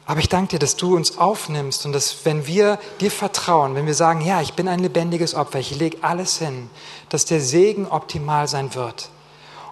[0.07, 3.87] Aber ich danke dir, dass du uns aufnimmst und dass, wenn wir dir vertrauen, wenn
[3.87, 6.69] wir sagen, ja, ich bin ein lebendiges Opfer, ich lege alles hin,
[7.09, 9.09] dass der Segen optimal sein wird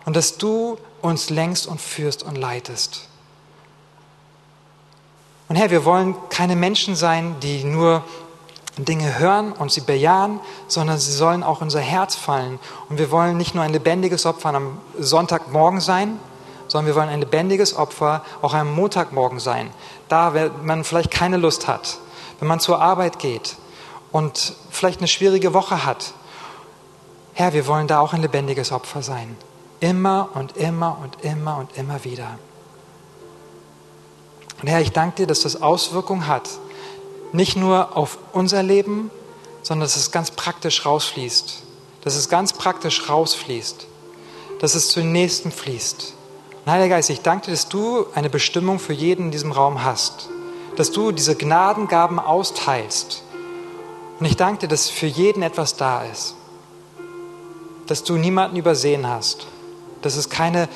[0.06, 3.08] und dass du uns lenkst und führst und leitest.
[5.48, 8.02] Und Herr, wir wollen keine Menschen sein, die nur
[8.78, 12.58] Dinge hören und sie bejahen, sondern sie sollen auch unser Herz fallen.
[12.88, 16.18] Und wir wollen nicht nur ein lebendiges Opfer am Sonntagmorgen sein,
[16.72, 19.68] sondern wir wollen ein lebendiges Opfer auch am Montagmorgen sein.
[20.08, 21.98] Da, wenn man vielleicht keine Lust hat,
[22.38, 23.56] wenn man zur Arbeit geht
[24.10, 26.14] und vielleicht eine schwierige Woche hat.
[27.34, 29.36] Herr, wir wollen da auch ein lebendiges Opfer sein.
[29.80, 32.38] Immer und immer und immer und immer wieder.
[34.62, 36.48] Und Herr, ich danke dir, dass das Auswirkungen hat
[37.32, 39.10] nicht nur auf unser Leben,
[39.62, 41.64] sondern dass es ganz praktisch rausfließt.
[42.00, 43.86] Dass es ganz praktisch rausfließt.
[44.58, 46.14] Dass es zu den Nächsten fließt.
[46.64, 49.84] Und Heiliger Geist, ich danke dir, dass du eine Bestimmung für jeden in diesem Raum
[49.84, 50.28] hast.
[50.76, 53.24] Dass du diese Gnadengaben austeilst.
[54.20, 56.36] Und ich danke dir, dass für jeden etwas da ist.
[57.88, 59.46] Dass du niemanden übersehen hast.
[60.02, 60.68] Dass es keine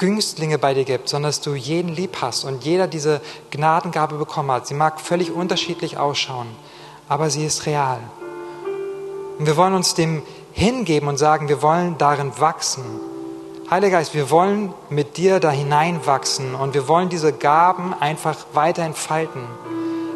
[0.00, 4.50] Günstlinge bei dir gibt, sondern dass du jeden lieb hast und jeder diese Gnadengabe bekommen
[4.50, 4.66] hat.
[4.66, 6.48] Sie mag völlig unterschiedlich ausschauen,
[7.06, 8.00] aber sie ist real.
[9.38, 12.82] Und wir wollen uns dem hingeben und sagen, wir wollen darin wachsen.
[13.70, 18.82] Heiliger Geist, wir wollen mit dir da hineinwachsen und wir wollen diese Gaben einfach weiter
[18.82, 19.42] entfalten.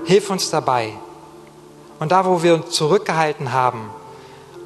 [0.06, 0.92] Hilf uns dabei.
[2.00, 3.90] Und da, wo wir uns zurückgehalten haben,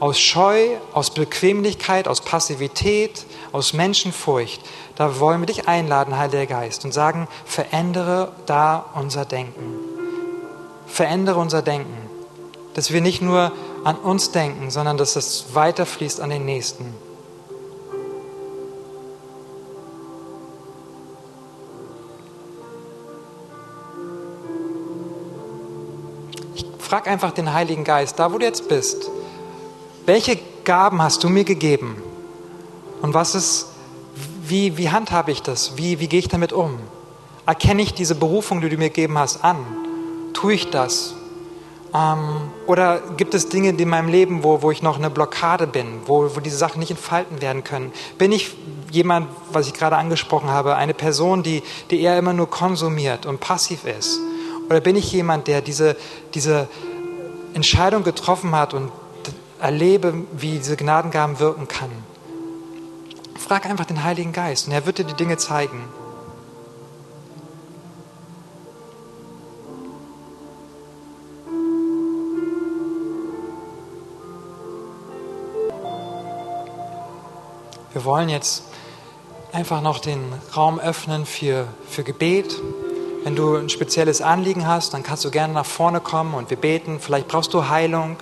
[0.00, 4.62] aus Scheu, aus Bequemlichkeit, aus Passivität, aus Menschenfurcht,
[4.96, 9.80] da wollen wir dich einladen, Heiliger Geist, und sagen, verändere da unser Denken.
[10.86, 12.08] Verändere unser Denken.
[12.72, 13.52] Dass wir nicht nur
[13.84, 16.94] an uns denken, sondern dass es weiterfließt an den Nächsten.
[26.88, 29.10] Ich frage einfach den Heiligen Geist, da wo du jetzt bist,
[30.06, 32.02] welche Gaben hast du mir gegeben?
[33.02, 33.66] Und was ist
[34.42, 35.76] wie, wie handhabe ich das?
[35.76, 36.78] Wie, wie gehe ich damit um?
[37.44, 39.58] Erkenne ich diese Berufung, die du mir gegeben hast, an?
[40.32, 41.12] Tue ich das?
[41.94, 46.00] Ähm, oder gibt es Dinge in meinem Leben, wo, wo ich noch eine Blockade bin,
[46.06, 47.92] wo, wo diese Sachen nicht entfalten werden können?
[48.16, 48.56] Bin ich
[48.90, 53.40] jemand, was ich gerade angesprochen habe, eine Person, die, die eher immer nur konsumiert und
[53.40, 54.20] passiv ist?
[54.68, 55.96] Oder bin ich jemand, der diese,
[56.34, 56.68] diese
[57.54, 58.92] Entscheidung getroffen hat und
[59.60, 61.90] erlebe, wie diese Gnadengaben wirken kann.
[63.38, 65.84] Frag einfach den Heiligen Geist und er wird dir die Dinge zeigen.
[77.92, 78.62] Wir wollen jetzt
[79.50, 80.20] einfach noch den
[80.54, 82.60] Raum öffnen für, für Gebet.
[83.24, 86.56] Wenn du ein spezielles Anliegen hast, dann kannst du gerne nach vorne kommen und wir
[86.56, 87.00] beten.
[87.00, 88.16] Vielleicht brauchst du Heilung,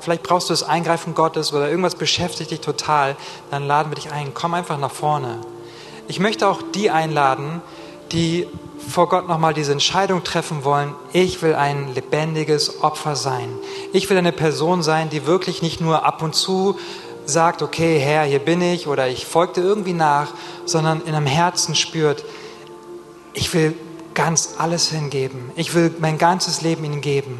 [0.00, 3.16] vielleicht brauchst du das Eingreifen Gottes oder irgendwas beschäftigt dich total.
[3.50, 4.34] Dann laden wir dich ein.
[4.34, 5.40] Komm einfach nach vorne.
[6.08, 7.62] Ich möchte auch die einladen,
[8.12, 8.46] die
[8.88, 13.48] vor Gott nochmal diese Entscheidung treffen wollen, ich will ein lebendiges Opfer sein.
[13.92, 16.78] Ich will eine Person sein, die wirklich nicht nur ab und zu
[17.26, 20.28] sagt, okay, Herr, hier bin ich oder ich folgte irgendwie nach,
[20.64, 22.24] sondern in einem Herzen spürt,
[23.34, 23.74] ich will
[24.18, 25.52] ganz alles hingeben.
[25.54, 27.38] Ich will mein ganzes Leben ihnen geben.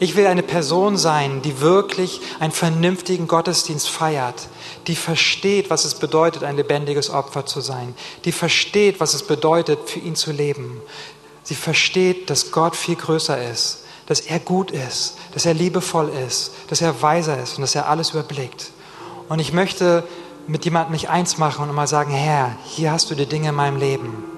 [0.00, 4.48] Ich will eine Person sein, die wirklich einen vernünftigen Gottesdienst feiert,
[4.88, 9.88] die versteht, was es bedeutet, ein lebendiges Opfer zu sein, die versteht, was es bedeutet,
[9.88, 10.80] für ihn zu leben.
[11.44, 16.50] Sie versteht, dass Gott viel größer ist, dass er gut ist, dass er liebevoll ist,
[16.66, 18.72] dass er weiser ist und dass er alles überblickt.
[19.28, 20.02] Und ich möchte
[20.48, 23.54] mit jemandem mich eins machen und mal sagen, Herr, hier hast du die Dinge in
[23.54, 24.35] meinem Leben.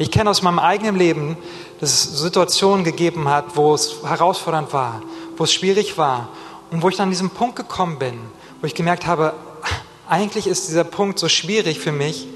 [0.00, 1.36] Ich kenne aus meinem eigenen Leben,
[1.78, 5.02] dass es Situationen gegeben hat, wo es herausfordernd war,
[5.36, 6.30] wo es schwierig war
[6.70, 8.18] und wo ich dann an diesen Punkt gekommen bin,
[8.62, 9.34] wo ich gemerkt habe,
[10.08, 12.26] eigentlich ist dieser Punkt so schwierig für mich,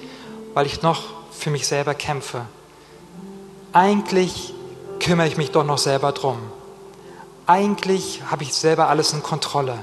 [0.53, 2.43] weil ich noch für mich selber kämpfe.
[3.73, 4.53] Eigentlich
[5.01, 6.37] kümmere ich mich doch noch selber drum.
[7.47, 9.79] Eigentlich habe ich selber alles in Kontrolle.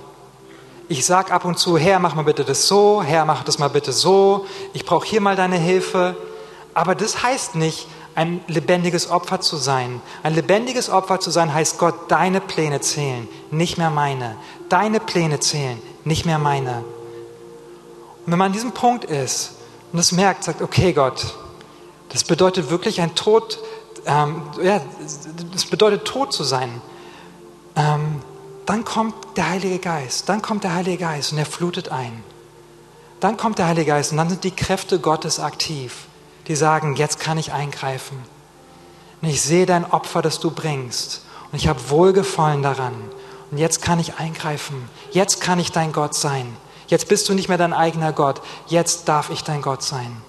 [0.87, 3.69] Ich sage ab und zu, Herr, mach mal bitte das so, Herr, mach das mal
[3.69, 6.15] bitte so, ich brauche hier mal deine Hilfe.
[6.73, 10.01] Aber das heißt nicht, ein lebendiges Opfer zu sein.
[10.23, 14.37] Ein lebendiges Opfer zu sein heißt, Gott, deine Pläne zählen, nicht mehr meine.
[14.69, 16.83] Deine Pläne zählen, nicht mehr meine.
[18.25, 19.53] Und wenn man an diesem Punkt ist
[19.91, 21.35] und es merkt, sagt, okay Gott,
[22.09, 23.59] das bedeutet wirklich ein Tod,
[24.05, 24.81] ähm, ja,
[25.53, 26.81] das bedeutet tot zu sein.
[27.75, 28.21] Ähm,
[28.65, 32.23] dann kommt der Heilige Geist, dann kommt der Heilige Geist und er flutet ein.
[33.19, 36.07] Dann kommt der Heilige Geist und dann sind die Kräfte Gottes aktiv,
[36.47, 38.17] die sagen, jetzt kann ich eingreifen.
[39.21, 42.93] Und ich sehe dein Opfer, das du bringst und ich habe Wohlgefallen daran.
[43.51, 44.89] Und jetzt kann ich eingreifen.
[45.11, 46.55] Jetzt kann ich dein Gott sein.
[46.87, 48.41] Jetzt bist du nicht mehr dein eigener Gott.
[48.67, 50.21] Jetzt darf ich dein Gott sein.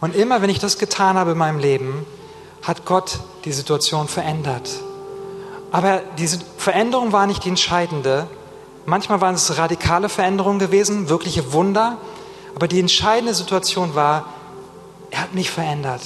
[0.00, 2.06] Und immer wenn ich das getan habe in meinem Leben,
[2.62, 4.70] hat Gott die Situation verändert.
[5.72, 8.26] Aber diese Veränderung war nicht die entscheidende.
[8.86, 11.96] Manchmal waren es radikale Veränderungen gewesen, wirkliche Wunder.
[12.54, 14.26] Aber die entscheidende Situation war,
[15.10, 16.02] er hat mich verändert.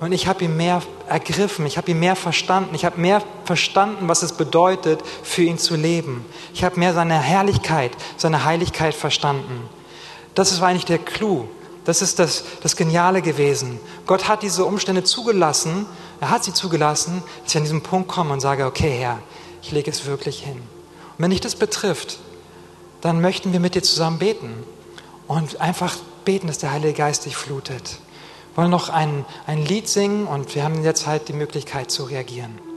[0.00, 4.08] Und ich habe ihn mehr ergriffen, ich habe ihn mehr verstanden, ich habe mehr verstanden,
[4.08, 6.24] was es bedeutet, für ihn zu leben.
[6.54, 9.68] Ich habe mehr seine Herrlichkeit, seine Heiligkeit verstanden.
[10.34, 11.46] Das war eigentlich der Clou.
[11.84, 13.78] Das ist das, das Geniale gewesen.
[14.06, 15.86] Gott hat diese Umstände zugelassen,
[16.20, 19.18] er hat sie zugelassen, dass ich an diesen Punkt komme und sage, okay Herr,
[19.62, 20.56] ich lege es wirklich hin.
[20.56, 22.18] Und wenn dich das betrifft,
[23.00, 24.64] dann möchten wir mit dir zusammen beten
[25.26, 27.98] und einfach beten, dass der Heilige Geist dich flutet.
[28.54, 32.71] Wollen noch ein, ein Lied singen und wir haben jetzt halt die Möglichkeit zu reagieren.